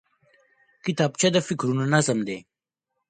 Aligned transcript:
کتابچه 0.85 1.27
د 1.35 1.37
فکرونو 1.47 1.83
نظم 1.93 2.19
دی 2.27 2.37